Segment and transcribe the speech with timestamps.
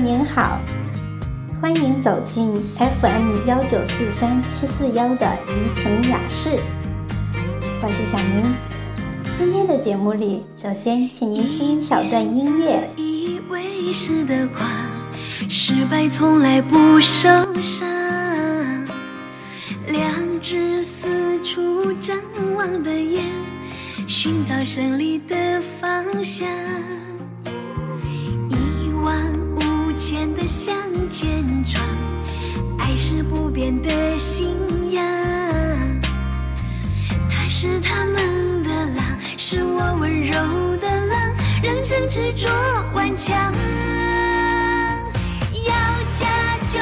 [0.00, 0.60] 您好，
[1.60, 6.50] 欢迎走进 FM 幺九四三七四幺的怡情雅室，
[7.82, 8.44] 我是小宁。
[9.36, 12.88] 今天的节目里，首先请您听一小段音乐。
[12.96, 14.70] 以为是的狂，
[15.48, 17.28] 失败从来不受
[17.60, 17.88] 伤。
[19.88, 22.16] 两只四处张
[22.54, 23.24] 望的眼，
[24.06, 26.48] 寻找胜利的方向。
[30.10, 30.74] 前的向
[31.10, 31.84] 前闯，
[32.78, 34.48] 爱是不变的信
[34.90, 35.04] 仰。
[37.28, 39.04] 他是他们的狼，
[39.36, 40.32] 是我温柔
[40.78, 42.48] 的狼，人生执着
[42.94, 43.36] 顽强。
[45.66, 45.74] 要
[46.18, 46.80] 嫁就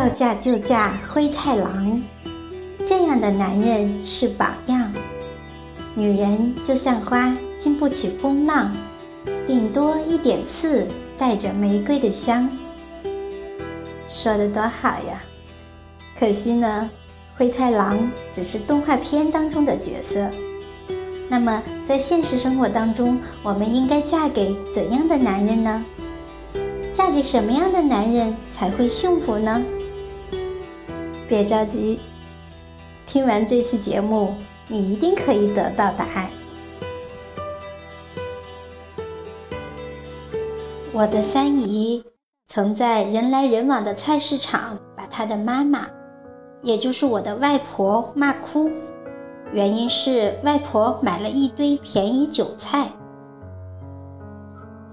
[0.00, 2.02] 要嫁就嫁灰太狼，
[2.86, 4.90] 这样的男人是榜样。
[5.94, 8.74] 女人就像花，经不起风浪，
[9.46, 10.86] 顶多一点刺，
[11.18, 12.48] 带着玫瑰的香。
[14.08, 15.22] 说的多好呀！
[16.18, 16.88] 可惜呢，
[17.36, 20.30] 灰太狼只是动画片当中的角色。
[21.28, 25.84] 那么，在现实生活当中，我们应该嫁给怎样的男人呢？
[26.94, 29.62] 嫁给什么样的男人才会幸福呢？
[31.30, 32.00] 别着急，
[33.06, 34.34] 听完这期节目，
[34.66, 36.28] 你一定可以得到答案。
[40.92, 42.04] 我的三姨
[42.48, 45.86] 曾在人来人往的菜市场把她的妈妈，
[46.62, 48.68] 也就是我的外婆骂哭，
[49.52, 52.90] 原因是外婆买了一堆便宜韭菜。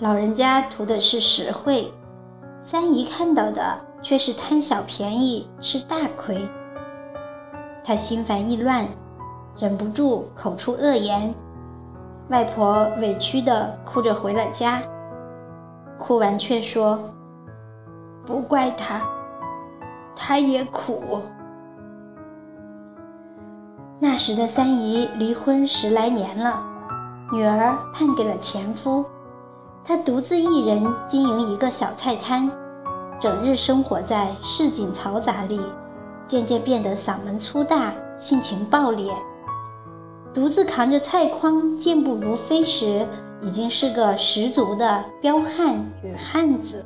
[0.00, 1.90] 老人家图的是实惠，
[2.62, 3.85] 三姨看到的。
[4.02, 6.38] 却是贪小便宜吃大亏，
[7.82, 8.86] 他心烦意乱，
[9.58, 11.34] 忍不住口出恶言。
[12.28, 14.82] 外婆委屈的哭着回了家，
[15.98, 16.98] 哭完却说
[18.26, 19.00] ：“不怪他，
[20.14, 21.02] 他也苦。”
[23.98, 26.62] 那时的三姨离婚十来年了，
[27.32, 29.04] 女儿判给了前夫，
[29.82, 32.50] 她独自一人经营一个小菜摊。
[33.18, 35.60] 整日生活在市井嘈杂里，
[36.26, 39.10] 渐渐变得嗓门粗大，性情暴烈。
[40.34, 43.06] 独自扛着菜筐健步如飞时，
[43.40, 46.84] 已经是个十足的彪悍女汉子。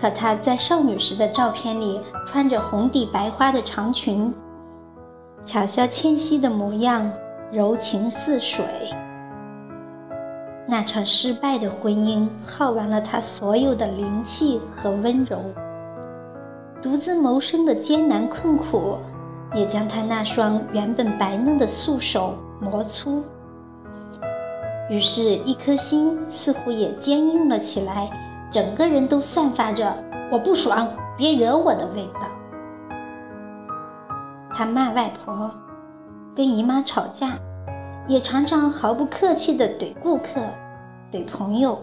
[0.00, 4.32] 可她在少女时的照片里，穿着红底白花的长裙，
[5.44, 7.12] 巧笑倩兮的模样，
[7.52, 8.64] 柔情似水。
[10.70, 15.38] 那场失败的婚姻耗完了他所有的灵气和温柔，
[16.82, 18.98] 独自谋生的艰难困苦，
[19.54, 23.24] 也将他那双原本白嫩的素手磨粗。
[24.90, 28.10] 于是，一颗心似乎也坚硬了起来，
[28.50, 29.96] 整个人都散发着
[30.30, 30.86] “我不爽，
[31.16, 32.20] 别惹我的”味道。
[34.52, 35.50] 他骂外婆，
[36.36, 37.38] 跟姨妈吵架。
[38.08, 40.40] 也常常毫不客气地怼顾客、
[41.12, 41.78] 怼朋友，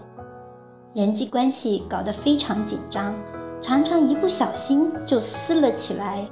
[0.95, 3.13] 人际关系搞得非常紧张，
[3.61, 6.25] 常常一不小心就撕了起来，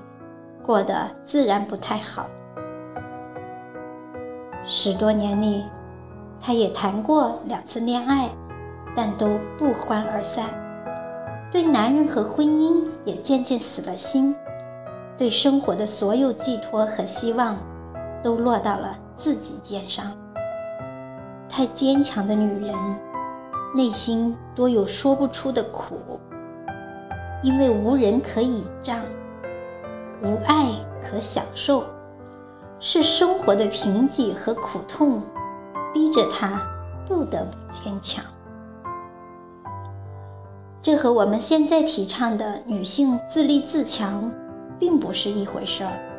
[0.66, 2.26] 过得自然不太好。
[4.66, 5.64] 十多年里，
[6.40, 8.32] 他也谈过两次恋爱，
[8.96, 10.50] 但都不欢而散，
[11.52, 14.36] 对男人和婚姻也渐渐死了心，
[15.20, 17.56] 对生活的所有寄托和希望，
[18.24, 18.98] 都落到了。
[19.16, 20.12] 自己肩上，
[21.48, 22.74] 太坚强的女人，
[23.76, 26.20] 内心多有说不出的苦，
[27.44, 29.00] 因为无人可倚仗，
[30.24, 30.66] 无爱
[31.00, 31.84] 可享受，
[32.80, 35.22] 是生活的贫瘠和苦痛，
[35.94, 36.60] 逼着她
[37.08, 38.26] 不得不坚强。
[40.82, 44.30] 这和我们现在提倡的女性自立自强，
[44.80, 46.13] 并不是一回事儿。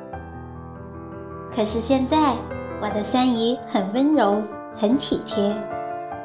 [1.55, 2.35] 可是现在。
[2.83, 4.43] 我的三姨很温柔，
[4.77, 5.57] 很体贴，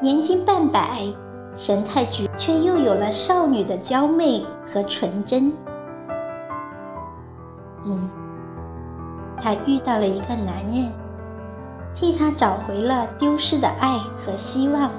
[0.02, 1.04] 年近半百，
[1.56, 5.54] 神态举却又有了少女的娇媚和纯真。
[9.38, 10.92] 他遇到了一个男人，
[11.96, 14.92] 替他找回了丢失的爱和希望，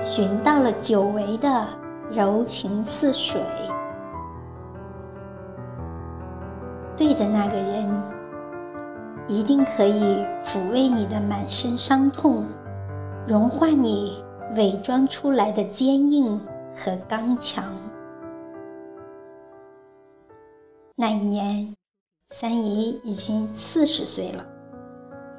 [0.00, 1.66] 寻到了久违的
[2.10, 3.42] 柔情似水。
[6.96, 8.02] 对的那个人，
[9.28, 12.46] 一定可以抚慰你的满身伤痛，
[13.26, 14.22] 融化你
[14.56, 16.40] 伪装出来的坚硬
[16.74, 17.64] 和刚强。
[20.96, 21.74] 那一年。
[22.30, 24.44] 三姨已经四十岁了，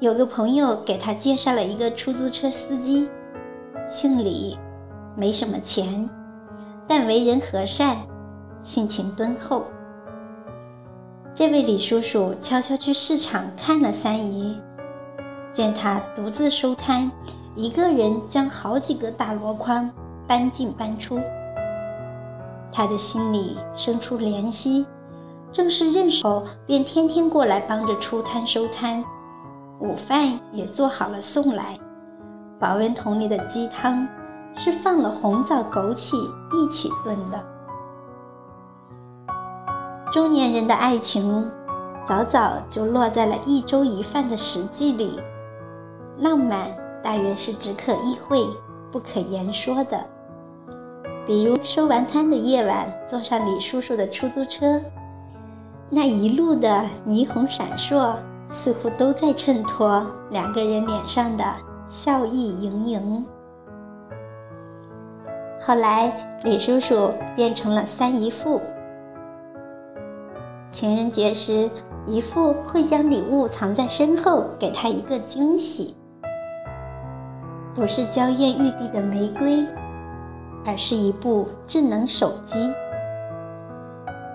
[0.00, 3.06] 有个朋友给她介绍了一个出租车司机，
[3.86, 4.56] 姓李，
[5.14, 6.08] 没什么钱，
[6.86, 7.98] 但为人和善，
[8.62, 9.66] 性情敦厚。
[11.36, 14.58] 这位李叔叔悄悄去市场看了三姨，
[15.52, 17.12] 见她独自收摊，
[17.54, 19.90] 一个人将好几个大箩筐
[20.26, 21.20] 搬进搬出，
[22.72, 24.86] 他的心里生出怜惜。
[25.52, 29.04] 正是认手，便天天过来帮着出摊收摊，
[29.78, 31.78] 午饭也做好了送来。
[32.58, 34.08] 保温桶里的鸡汤
[34.54, 36.16] 是放了红枣、枸杞
[36.56, 37.55] 一起炖的。
[40.12, 41.50] 中年人的爱情，
[42.06, 45.20] 早早就落在了一粥一饭的实际里。
[46.18, 46.68] 浪漫
[47.02, 48.46] 大约是只可意会
[48.92, 50.02] 不可言说的。
[51.26, 54.80] 比如收完摊的夜晚，坐上李叔叔的出租车。
[55.90, 58.14] 那一路的霓虹闪烁，
[58.48, 61.44] 似乎都在衬托两个人脸上的
[61.88, 63.26] 笑意盈盈。
[65.60, 68.60] 后来，李叔叔变成了三姨父。
[70.76, 71.70] 情人节时，
[72.04, 75.96] 姨父会将礼物藏在身后，给他一个惊喜，
[77.74, 79.64] 不是娇艳欲滴的玫瑰，
[80.66, 82.70] 而是一部智能手机。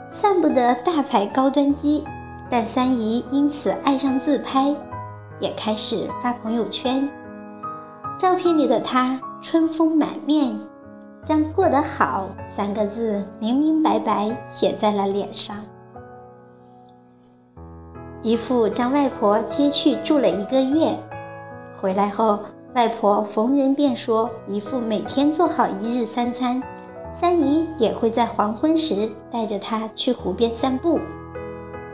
[0.09, 2.03] 算不得大牌高端机，
[2.49, 4.75] 但三姨因此爱上自拍，
[5.39, 7.07] 也开始发朋友圈。
[8.17, 10.59] 照片里的她春风满面，
[11.23, 15.55] 将“过得好”三个字明明白白写在了脸上。
[18.23, 20.95] 姨父将外婆接去住了一个月，
[21.73, 22.37] 回来后，
[22.75, 26.61] 外婆逢人便说姨父每天做好一日三餐。
[27.11, 30.99] 三姨也会在黄昏时带着他去湖边散步，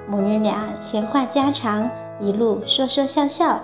[0.07, 1.89] 母女俩闲话家常，
[2.19, 3.59] 一路说说笑笑，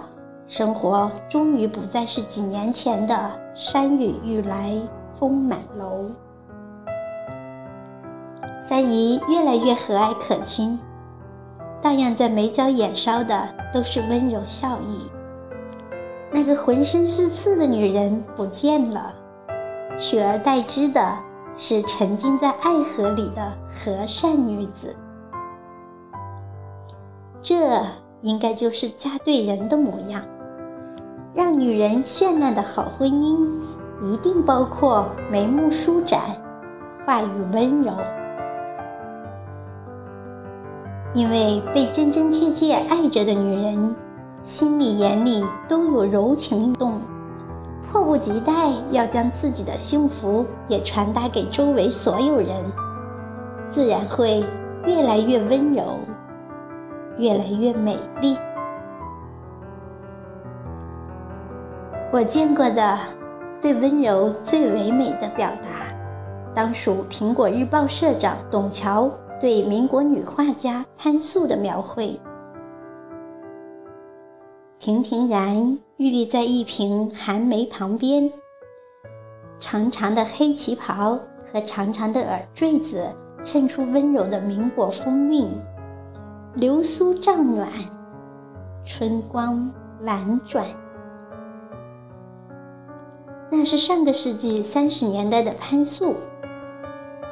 [0.47, 4.75] 生活终于不再是几年前的山雨欲来
[5.19, 6.09] 风满楼。
[8.67, 10.79] 三姨越来越和蔼可亲，
[11.83, 15.07] 荡漾在眉角眼梢的都是温柔笑意。
[16.31, 19.13] 那个浑身是刺的女人不见了，
[19.97, 21.15] 取而代之的。
[21.55, 24.95] 是沉浸在爱河里的和善女子，
[27.43, 27.79] 这
[28.21, 30.23] 应该就是嫁对人的模样。
[31.31, 33.47] 让女人绚烂的好婚姻，
[34.01, 36.21] 一定包括眉目舒展，
[37.05, 37.93] 话语温柔。
[41.13, 43.95] 因为被真真切切爱着的女人，
[44.41, 46.99] 心里眼里都有柔情动。
[47.91, 48.51] 迫不及待
[48.89, 52.49] 要将自己的幸福也传达给周围所有人，
[53.69, 54.43] 自然会
[54.85, 55.99] 越来越温柔，
[57.19, 58.35] 越来越美丽。
[62.11, 62.97] 我见过的
[63.61, 65.93] 对温柔最唯美的表达，
[66.55, 69.11] 当属《苹果日报》社长董桥
[69.43, 72.17] 对民国女画家潘素的描绘。
[74.79, 78.31] 亭亭然屹立在一瓶寒梅旁边，
[79.59, 83.05] 长长的黑旗袍和长长的耳坠子
[83.43, 85.45] 衬出温柔的民国风韵，
[86.53, 87.67] 流苏帐暖，
[88.85, 89.69] 春光
[90.03, 90.65] 婉转。
[93.51, 96.15] 那是上个世纪三十年代的潘素，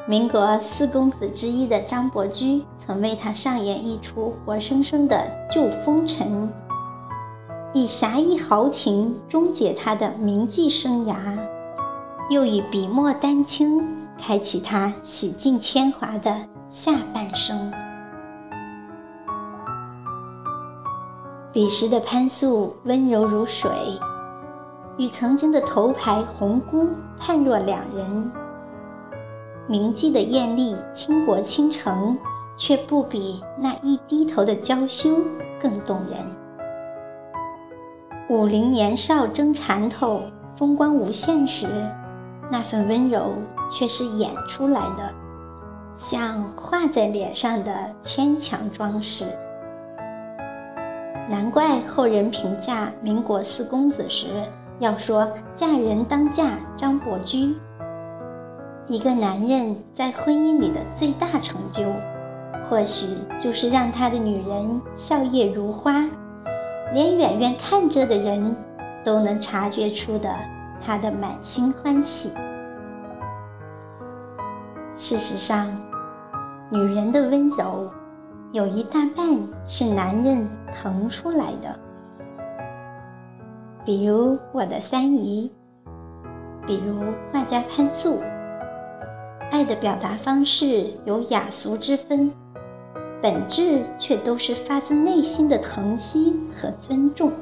[0.08, 6.52] 民国四公子之一的张伯驹曾为他上演一出活生生的旧风尘。
[7.72, 11.38] 以侠义豪情终结他的名妓生涯，
[12.30, 13.82] 又以笔墨丹青
[14.18, 16.36] 开启他洗尽铅华的
[16.68, 17.72] 下半生。
[21.54, 23.70] 彼时的潘素温柔如水，
[24.98, 26.90] 与曾经的头牌红姑
[27.20, 28.32] 判若两人。
[29.68, 32.18] 铭记的艳丽倾国倾城，
[32.58, 35.18] 却不比那一低头的娇羞
[35.62, 36.20] 更动人。
[38.30, 40.24] 武陵年少争缠头，
[40.56, 41.68] 风光无限时，
[42.52, 43.34] 那份温柔
[43.70, 45.14] 却是演出来的，
[45.96, 49.26] 像画在脸上的牵强装饰。
[51.30, 54.28] 难怪后人评价民国四公子时
[54.80, 57.56] 要说“嫁人当嫁张伯驹”。
[58.92, 61.82] 一个男人在婚姻里的最大成就，
[62.62, 63.08] 或许
[63.40, 65.94] 就是让他的女人笑靥如花，
[66.92, 68.54] 连远远看着的人
[69.02, 70.36] 都能察觉出的
[70.86, 72.34] 他的满心欢喜。
[74.94, 75.74] 事实上，
[76.70, 77.90] 女人的温柔。
[78.52, 79.26] 有一大半
[79.66, 81.80] 是男人腾出来的，
[83.86, 85.50] 比如我的三姨，
[86.68, 87.00] 比如
[87.32, 88.20] 画家潘素。
[89.52, 92.32] 爱的表达方式有雅俗之分，
[93.22, 97.34] 本质却都是发自内心的疼惜和尊重。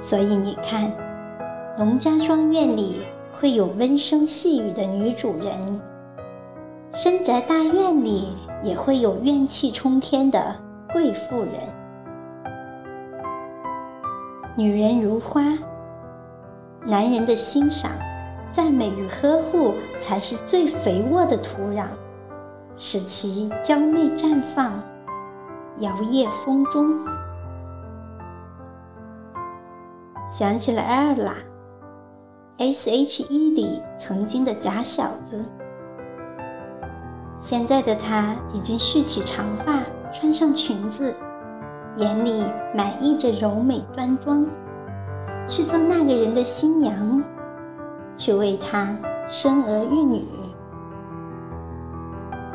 [0.00, 0.90] 所以你看，
[1.76, 3.00] 农家庄院里
[3.32, 5.80] 会有温声细语的女主人。
[6.92, 10.54] 深宅大院里也会有怨气冲天的
[10.92, 11.54] 贵妇人。
[14.56, 15.42] 女人如花，
[16.86, 17.90] 男人的欣赏、
[18.56, 21.88] 赞美与呵护才是最肥沃的土壤，
[22.78, 24.72] 使其娇媚绽放，
[25.80, 26.98] 摇曳风中。
[30.26, 31.34] 想起了艾尔拉
[32.56, 35.44] ，S.H.E 里曾经的假小子。
[37.38, 41.14] 现在的她已经蓄起长发，穿上裙子，
[41.98, 42.42] 眼里
[42.74, 44.46] 满溢着柔美端庄，
[45.46, 47.22] 去做那个人的新娘，
[48.16, 48.96] 去为他
[49.28, 50.24] 生儿育女。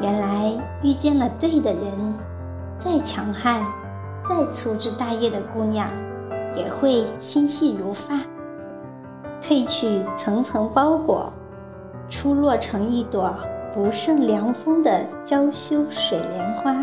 [0.01, 0.51] 原来
[0.82, 2.13] 遇见了对的人，
[2.80, 3.65] 再强悍、
[4.27, 5.88] 再粗枝大叶的姑娘，
[6.56, 8.15] 也会心细如发，
[9.39, 11.32] 褪去层层包裹，
[12.10, 13.34] 出落成一朵。
[13.74, 16.75] 不胜凉风的娇羞水莲花。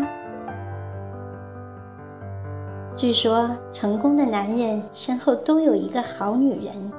[2.95, 6.91] 据说，成功的男人身后都有一个好女人。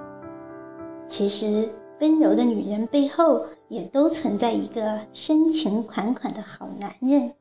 [1.11, 1.69] 其实，
[2.01, 7.33] 温柔的女人背后也都存在一个深情款款的好男人。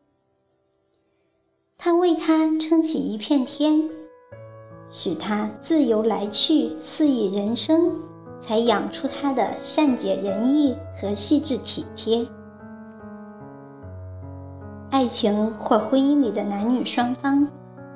[1.78, 3.88] 他为她撑起一片天，
[4.90, 7.94] 许她自由来去，肆意人生，
[8.42, 12.26] 才养出她的善解人意和细致体贴。
[14.90, 17.48] 爱情或婚姻里的男女双方，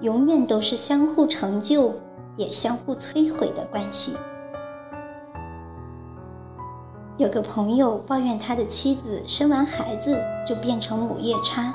[0.01, 1.91] 永远都是相互成就，
[2.37, 4.13] 也相互摧毁的关系。
[7.23, 11.73] 有个朋友抱怨他的妻子生完孩子就变成母夜叉，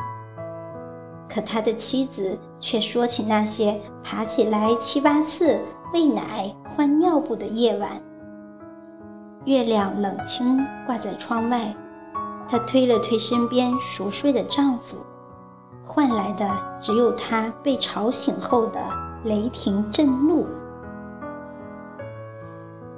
[1.26, 5.59] 可他的妻子却说起那些爬起来七八次
[5.95, 7.90] 喂奶、换尿布的夜晚。
[9.47, 11.75] 月亮冷清挂在窗外，
[12.47, 14.99] 她推了推身边熟睡的丈夫。
[15.83, 16.47] 换来的
[16.78, 18.78] 只有他被吵醒后的
[19.25, 20.47] 雷霆震怒。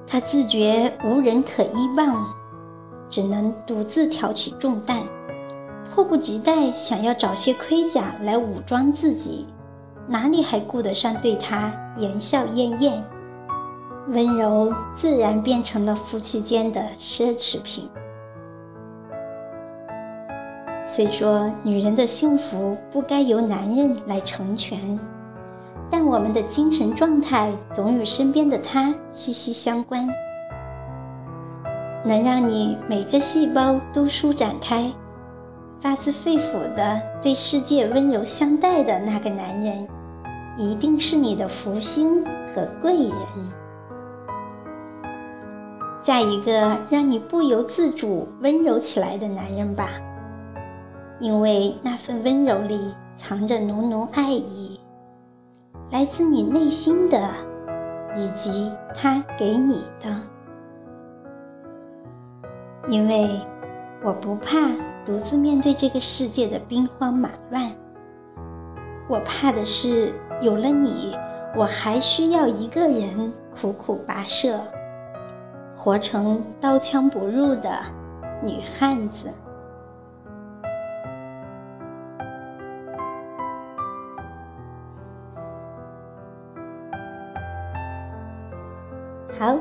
[0.05, 2.27] 他自觉无人可依傍，
[3.11, 5.03] 只能独自挑起重担，
[5.93, 9.47] 迫不及待想要找些盔甲来武装自己，
[10.07, 13.05] 哪里还顾得上对他言笑晏晏？
[14.09, 17.89] 温柔自然变成了夫妻间的奢侈品。
[20.87, 24.99] 虽说女人的幸福不该由男人来成全，
[25.89, 30.09] 但我们的精神状态总与身边的他息息相关。
[32.05, 34.91] 能让你每个细胞都舒展开，
[35.81, 39.87] 发自肺腑的对世界温柔相待的那个男人，
[40.57, 43.13] 一定是你的福星和贵人。
[46.03, 49.91] 嫁一个让你不由自主温柔起来的男人吧。
[51.19, 54.81] 因为那份温柔里藏着浓浓爱意，
[55.91, 57.21] 来自你内心的，
[58.17, 60.09] 以及他给你的。
[62.89, 63.41] 因为
[64.03, 64.71] 我不怕
[65.05, 67.71] 独自面对这个世界的兵荒马乱，
[69.09, 71.17] 我怕的是有了你，
[71.55, 74.59] 我还需要一个人苦苦跋涉，
[75.77, 77.71] 活成刀枪不入的
[78.43, 79.29] 女汉子。
[89.39, 89.57] 好，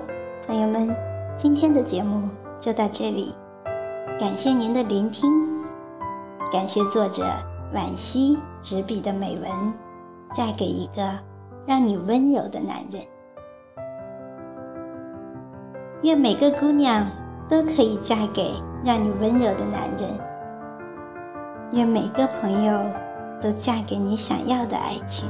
[0.45, 0.93] 朋友们，
[1.37, 2.27] 今天的节目
[2.59, 3.33] 就到这里，
[4.19, 5.31] 感谢您的聆听，
[6.51, 7.23] 感谢作者
[7.73, 9.49] 惋惜执笔的美文，
[10.33, 11.01] 嫁给一个
[11.65, 13.01] 让你温柔的男人，
[16.01, 17.05] 愿每个姑娘
[17.47, 18.51] 都可以嫁给
[18.83, 20.09] 让你温柔的男人，
[21.71, 22.77] 愿每个朋友
[23.41, 25.29] 都嫁给你想要的爱情。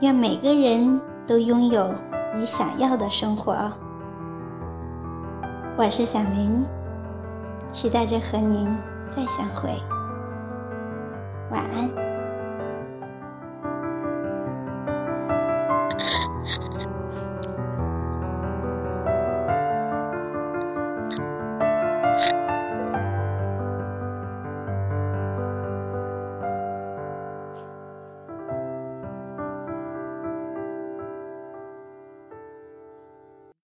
[0.00, 1.94] 愿每个人都拥有
[2.34, 3.70] 你想要的生活。
[5.76, 6.64] 我是小林，
[7.68, 8.72] 期待着和您
[9.10, 9.70] 再相会。
[11.50, 12.03] 晚安。